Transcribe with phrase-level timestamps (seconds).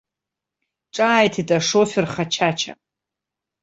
[0.95, 2.73] Ҿааиҭит ашофер хачача.